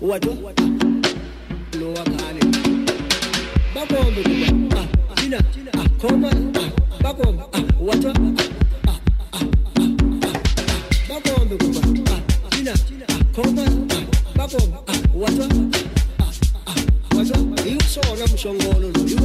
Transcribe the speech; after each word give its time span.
wadu. 0.00 0.32
Lowa 1.80 2.04
kaane 2.04 2.40
bakombe 3.74 4.22
kuba 4.22 4.80
ah, 4.80 4.86
ah 5.16 5.24
ina. 5.24 5.38
Ah 5.78 5.88
koma. 6.00 6.30
Ah 6.30 6.70
bakombe 7.02 7.42
ah, 7.52 7.62
kuba 11.56 11.80
ah, 12.10 12.20
ah 12.46 12.58
ina. 12.58 12.72
Ah 13.08 13.20
koma. 13.34 13.64
Ah 13.64 14.02
bakombe 14.36 14.76
ah 14.86 14.98
wata 15.14 15.46
ah 16.20 16.32
ah 16.66 17.16
wata 17.16 17.68
iyo 17.68 17.80
sona 17.80 18.24
mshongolo 18.34 18.88
iyo 19.06 19.18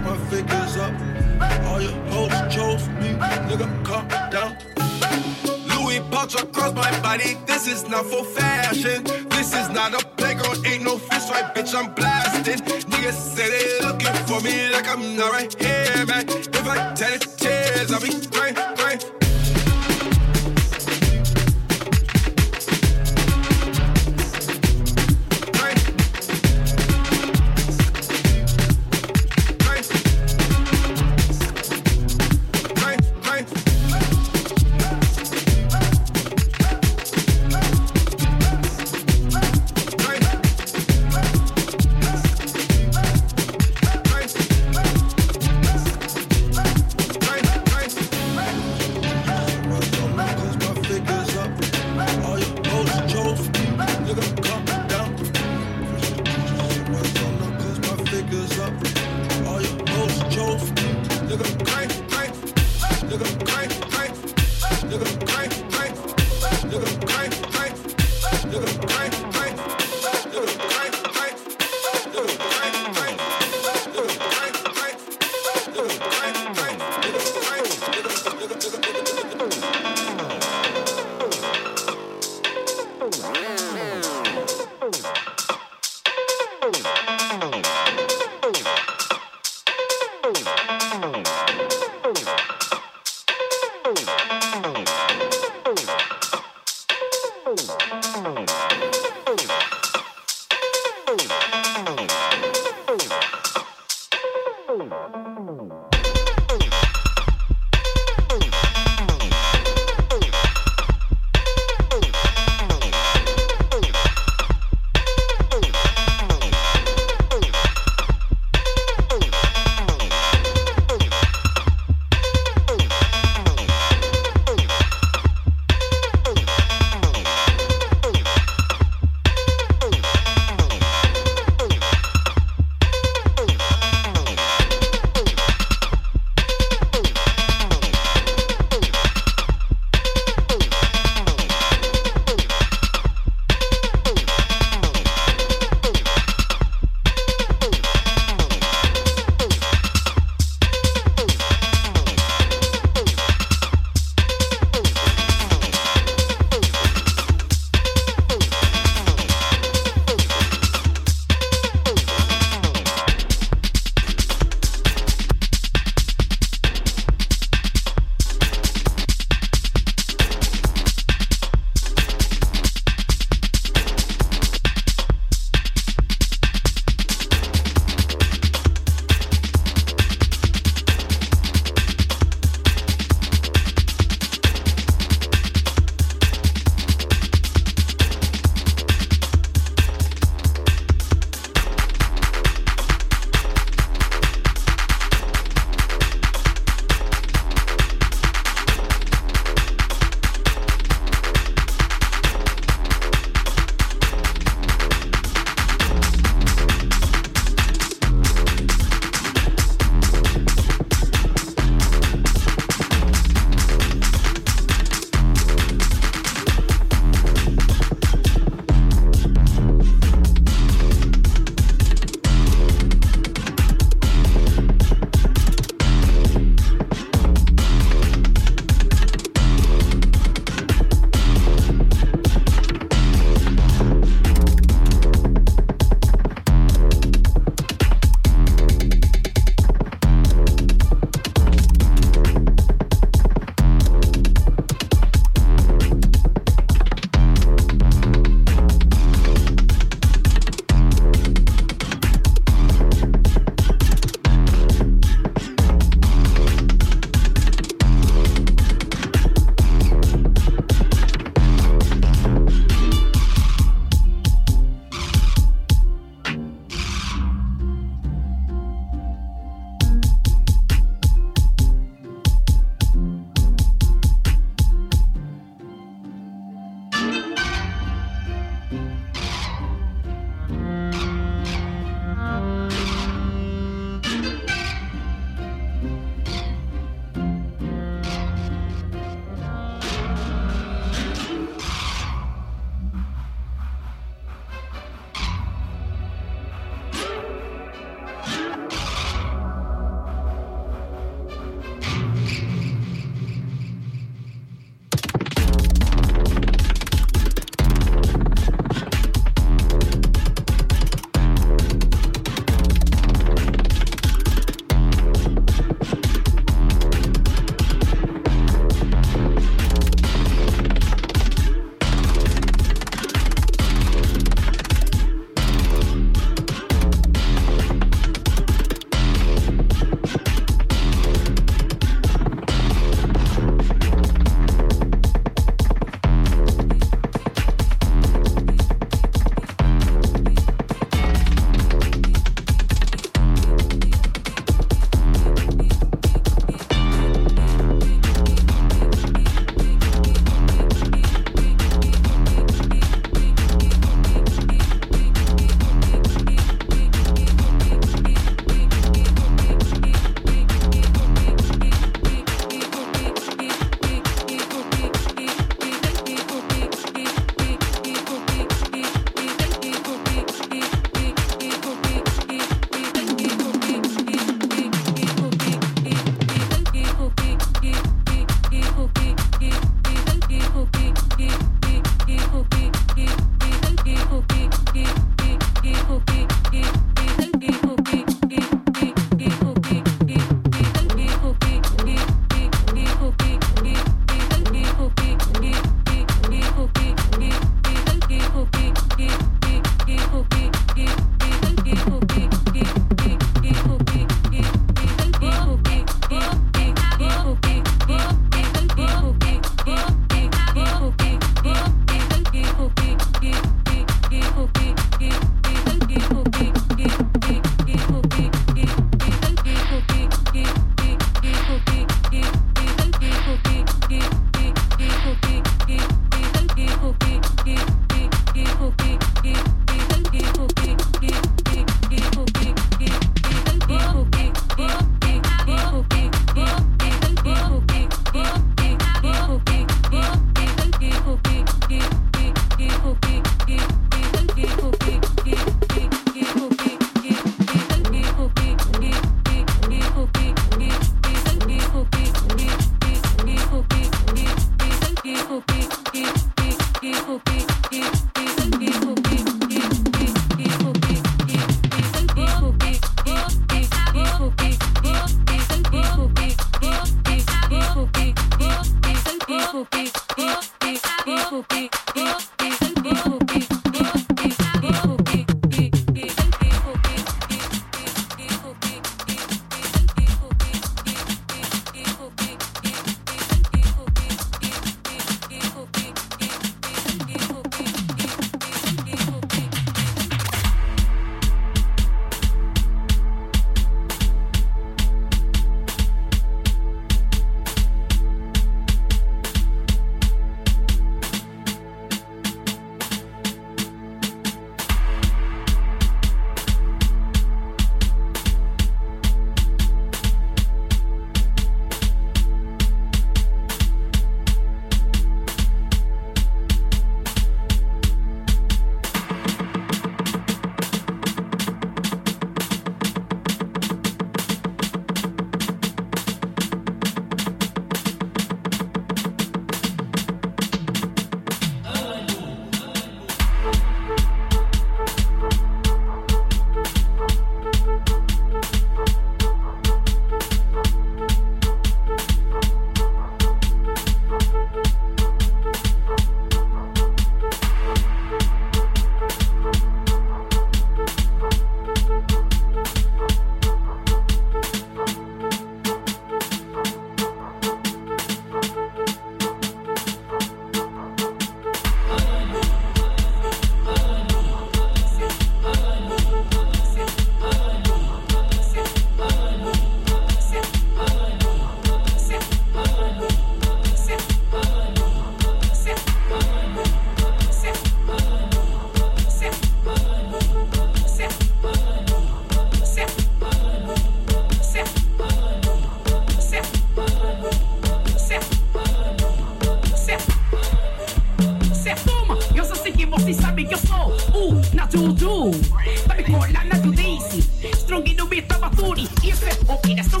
booty. 598.74 599.08
Isso 599.08 599.24
é 599.24 599.34
combinação 599.46 600.00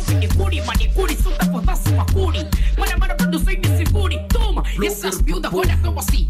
Toma. 5.84 6.23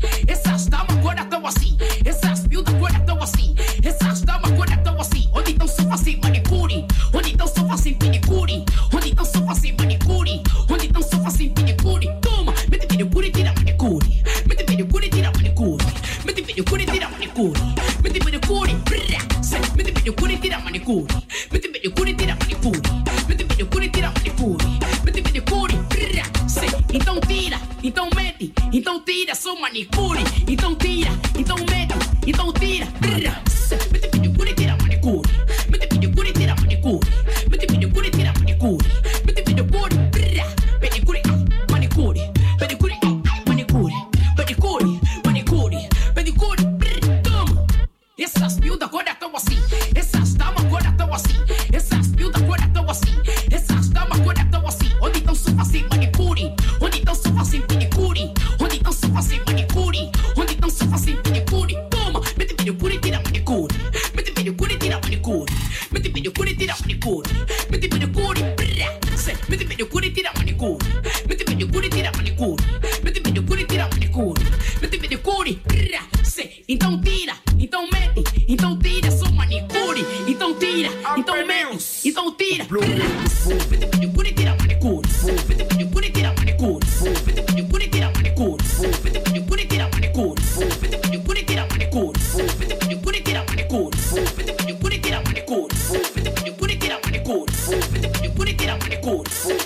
good 97.24 97.50
food. 97.50 98.36
Put 98.36 98.48
it 98.48 98.62
in 98.62 98.68
a 98.68 98.78
good 99.00 99.28
food. 99.28 99.63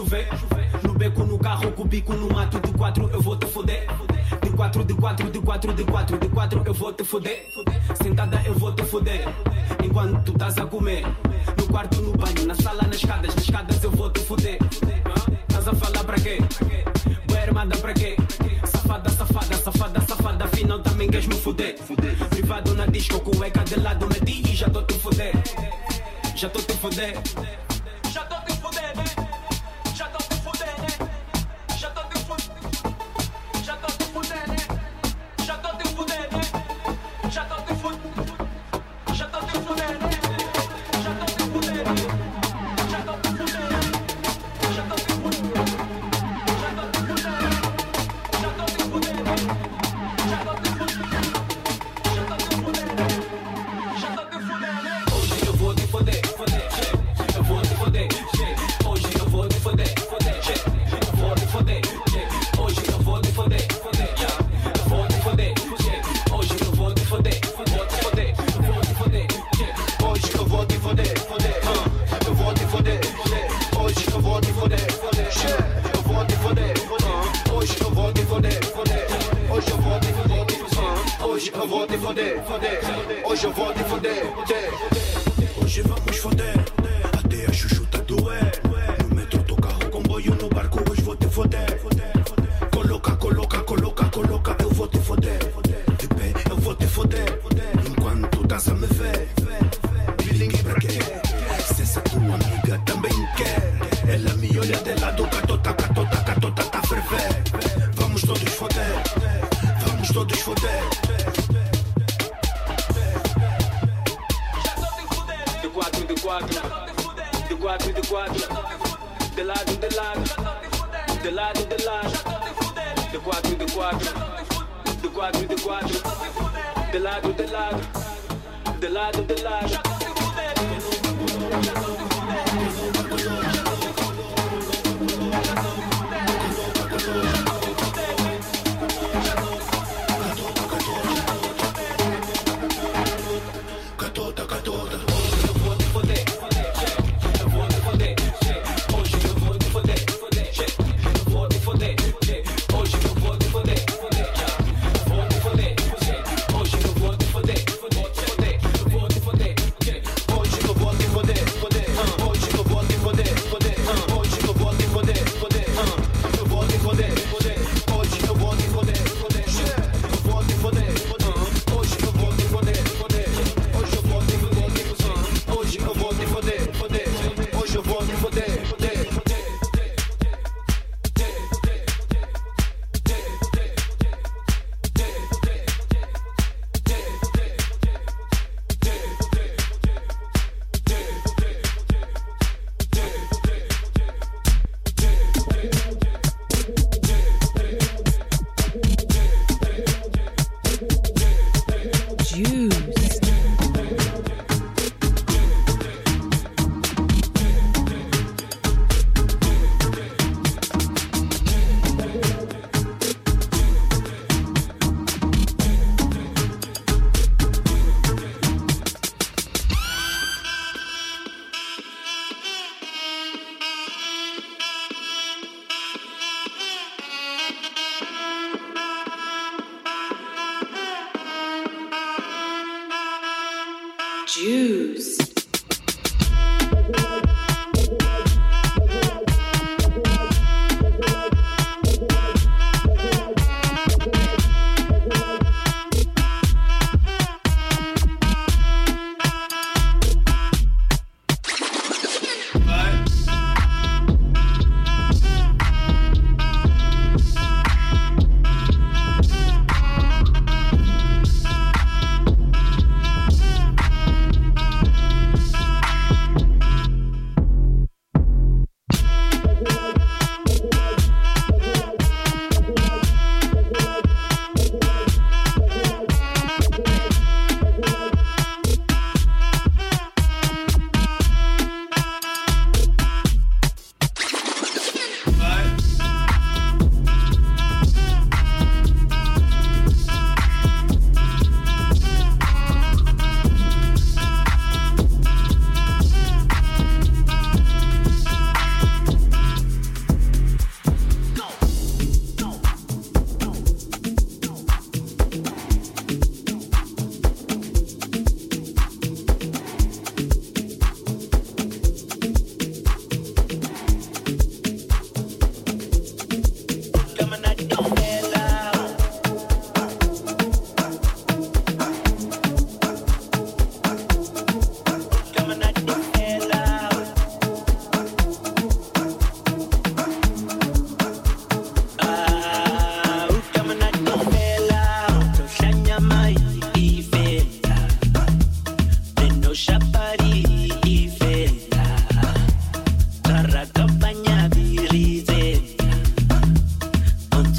chover. 0.00 0.28
No 0.82 0.94
beco, 0.94 1.24
no 1.24 1.38
carro, 1.38 1.72
com 1.72 1.82
o 1.82 1.84
bico, 1.84 2.14
no 2.14 2.32
mato, 2.32 2.58
de 2.60 2.72
quatro 2.72 3.10
eu 3.12 3.20
vou 3.20 3.36
te 3.36 3.46
foder. 3.46 3.86
De 4.42 4.50
quatro, 4.50 4.84
de 4.84 4.94
quatro, 4.94 5.30
de 5.30 5.40
quatro, 5.40 5.74
de 5.74 5.84
quatro, 5.84 6.18
de 6.18 6.28
quatro 6.28 6.62
eu 6.64 6.74
vou 6.74 6.92
te 6.92 7.04
foder. 7.04 7.46
Sentada 8.02 8.40
eu 8.46 8.54
vou 8.54 8.72
te 8.72 8.82
foder. 8.84 9.28
Enquanto 9.84 10.24
tu 10.24 10.32
estás 10.32 10.56
a 10.58 10.66
comer. 10.66 11.04
No 11.58 11.66
quarto, 11.68 12.00
no 12.00 12.12
banho, 12.12 12.46
na 12.46 12.54
sala, 12.54 12.82
nas 12.82 12.96
escadas, 12.96 13.34
nas 13.34 13.44
escadas 13.44 13.84
eu 13.84 13.90
vou 13.90 14.10
te 14.10 14.20
foder. 14.20 14.58
Estás 15.48 15.68
a 15.68 15.74
falar 15.74 16.04
pra 16.04 16.16
quê? 16.16 16.38
Boa 17.26 17.40
armada 17.40 17.76
pra 17.76 17.92
quê? 17.92 18.16
Safada, 18.64 19.10
safada, 19.10 19.56
safada, 19.56 20.00
safada, 20.00 20.44
afinal 20.44 20.78
também 20.78 21.10
queres 21.10 21.26
me 21.26 21.34
foder. 21.34 21.76
Privado 22.30 22.74
na 22.74 22.86
disco, 22.86 23.20
cueca 23.20 23.62
de 23.64 23.78
lado, 23.78 24.06
meti 24.08 24.50
e 24.50 24.56
já 24.56 24.68
tô 24.70 24.82
te 24.82 24.94
foder. 24.94 25.34
Já 26.34 26.48
tô 26.48 26.60
te 26.60 26.72
foder. 26.74 27.18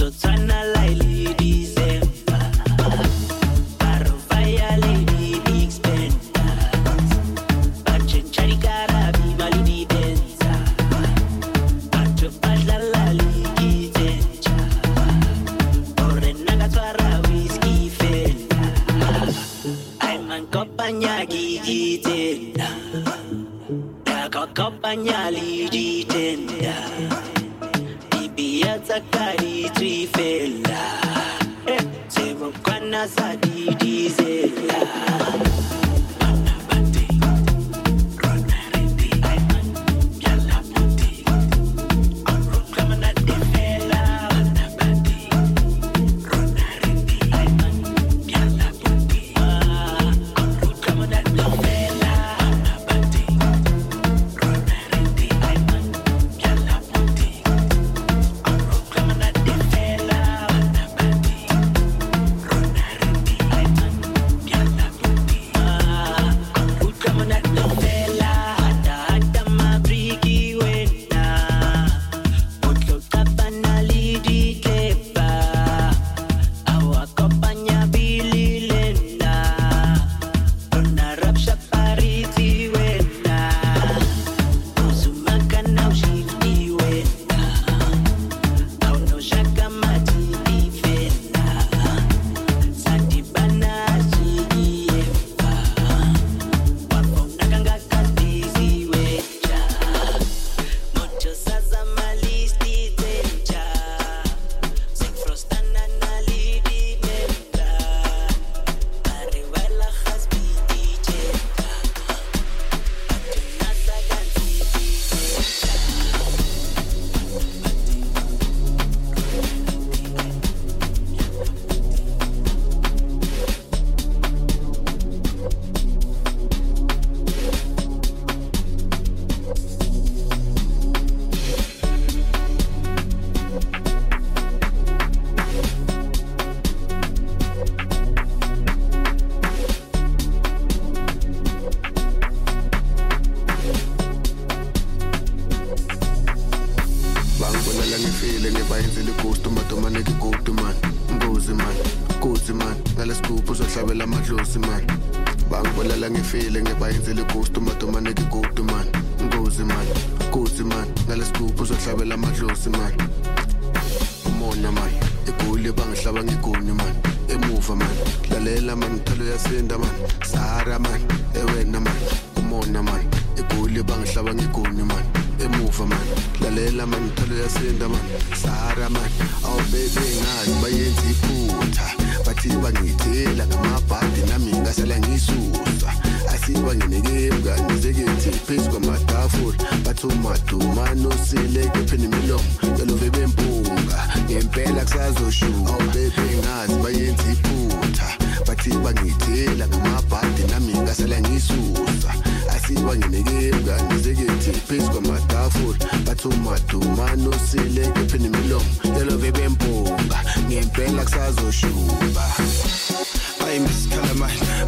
So 0.02 0.10
turn 0.10 0.50
a 0.50 0.66
lady. 0.78 1.71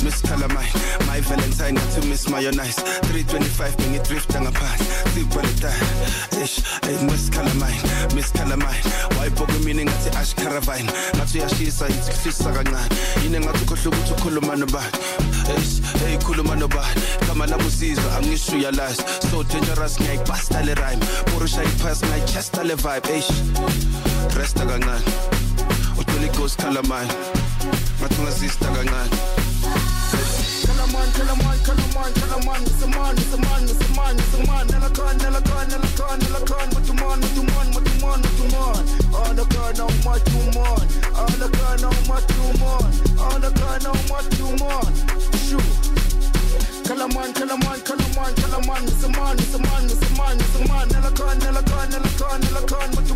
Miss 0.03 0.21
Calamine 0.21 1.07
My 1.07 1.19
Valentine 1.21 1.75
got 1.75 1.91
to 1.93 2.07
miss 2.07 2.29
mayonnaise 2.29 2.75
325 2.75 3.77
bengidrifta 3.77 4.41
ngaphansi 4.41 4.83
sibhaleta 5.13 5.69
uh, 5.69 6.43
ish 6.43 6.61
hey 6.83 6.97
Miss 7.05 7.29
Calamine 7.29 8.15
Miss 8.15 8.31
Calamine 8.31 8.83
wayibhoka 9.19 9.53
mina 9.63 9.83
ngathi 9.83 10.09
ash 10.17 10.33
caravine. 10.35 10.89
Ngathi 11.15 11.37
uyashisa 11.37 11.87
ithi 11.89 12.11
kuhlisa 12.11 12.51
kancane 12.51 12.95
yini 13.23 13.39
ngathi 13.39 13.63
ukhohle 13.63 13.87
ukuthi 13.87 14.13
ukhuluma 14.13 14.55
nobani 14.55 14.97
ish 15.57 15.81
hey 15.99 16.17
khuluma 16.17 16.55
nobani 16.55 17.01
kama 17.27 17.47
labo 17.47 17.69
sizwe 17.69 18.11
angisho 18.17 18.55
uyalazi 18.55 19.03
so 19.31 19.43
dangerous 19.43 19.99
ngiyayibasta 20.01 20.61
le 20.65 20.73
rhyme. 20.75 21.05
Porusha 21.25 21.63
ipass 21.63 22.03
ngiyaychesta 22.03 22.63
le 22.63 22.75
vibe 22.75 23.17
ish. 23.17 23.31
Resta 24.37 24.65
kancane 24.65 25.01
Holy 25.95 26.29
Ghost 26.37 26.59
Calamine 26.61 27.13
ngathi 27.99 28.15
ungazista 28.19 28.65
kancane 28.65 29.42
Kalaman, 30.93 31.09
Kalaman, 31.09 31.57
Kalaman, 31.65 32.13
Kalaman, 32.13 32.61
it's 32.61 32.83
a 32.83 32.87
man, 32.87 33.17
it's 33.17 33.33
a 33.33 33.37
man, 33.37 33.63
it's 33.63 33.81
a 33.81 33.95
man, 33.95 34.15
it's 34.15 34.33
a 34.35 34.37
man. 34.45 34.67
Nelakan, 34.67 35.17
Nelakan, 35.17 35.65
Nelakan, 35.69 36.19
Nelakan, 36.19 36.73
what 36.73 36.85
you 36.85 36.93
man, 36.93 37.19
what 37.19 37.35
you 37.35 37.43
man, 37.43 37.67
what 37.73 37.85
you 37.87 37.97
man, 38.01 38.21
what 38.21 38.37
you 38.37 38.47
man. 38.53 38.85
All 39.15 39.33
the 39.33 39.45
gun, 39.49 39.75
how 39.75 39.89
much 40.05 40.29
you 40.29 40.43
man. 40.53 40.85
All 41.17 41.33
the 41.41 41.49
gun, 41.49 41.79
how 41.81 41.97
much 42.05 42.29
you 42.37 42.45
man. 42.61 42.93
All 43.17 43.39
the 43.39 43.49
gun, 43.57 43.81
how 43.81 43.97
much 44.05 44.37
you 44.37 44.49
man. 44.61 44.93
Shoot. 45.49 46.12
Kalaman, 46.83 47.33
Kalaman, 47.33 47.79
Kalaman, 47.87 48.33
Kalaman, 48.35 48.83
it's 48.83 49.03
a 49.03 49.09
man, 49.09 49.37
it's 49.39 49.53
a 49.55 49.59
man, 49.59 49.85
it's 49.85 50.03
a 50.03 50.17
man, 50.17 50.37
it's 50.37 50.55
a 50.55 50.67
man. 50.67 50.87
Nelakan, 50.89 51.39
Nelakan, 51.39 51.87
Nelakan, 51.91 52.39
Nelakan, 52.41 52.95
what 52.95 53.07
you 53.09 53.13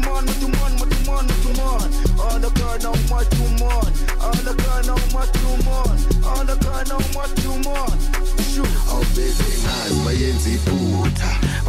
the 2.40 2.50
gun, 2.56 2.82
how 2.82 2.96
much 3.12 3.34
you 3.36 3.50
the 4.46 4.54
gun, 4.64 4.86
how 4.88 5.00
much 5.14 5.36
you 5.42 5.54
gun, 6.64 6.88
how 6.88 7.04
much 7.14 7.44
you 7.44 7.56
man. 7.66 7.98
Shoot. 8.54 8.72
awubeze 8.92 9.48
ngazi 9.64 10.60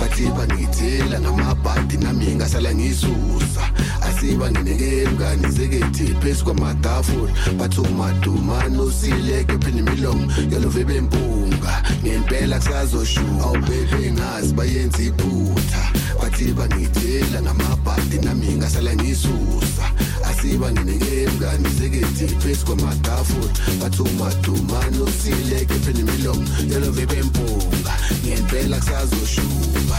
bathi 0.01 0.27
bangithela 0.37 1.21
ngamabhadi 1.21 1.97
nami 1.97 2.35
ngasala 2.37 2.75
ngisusa. 2.75 3.63
Asiba 4.01 4.51
nginekemka 4.51 5.37
nizekethi 5.37 6.15
phezu 6.21 6.45
kwamatafula. 6.45 7.33
Bathi 7.59 7.81
umadumane 7.81 8.79
usileke 8.79 9.59
pheni 9.59 9.79
imilomo 9.79 10.33
yalove 10.51 10.85
bempunga 10.85 11.83
ngempela 12.03 12.59
kusazoshuka 12.59 13.45
awubebe 13.45 14.13
ngazi 14.13 14.55
bayenza 14.55 15.03
iphutha. 15.03 15.83
Bathi 16.23 16.53
bangithela 16.53 17.43
ngamabhadi 17.43 18.19
nami 18.25 18.57
ngasala 18.57 18.95
ngisusa 18.95 19.85
asiba 20.25 20.71
nenekemngani 20.71 21.69
sekethi 21.79 22.27
phezu 22.41 22.67
kwamatafula. 22.67 23.53
Bathumadumane 23.81 24.99
usileke 24.99 25.75
phela 25.75 26.01
imilomo 26.01 26.45
yalove 26.73 27.07
bempunga 27.07 27.95
ngempela 28.25 28.77
kusazoshuma 28.77 29.99